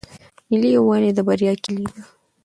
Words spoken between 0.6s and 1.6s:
یووالی د بریا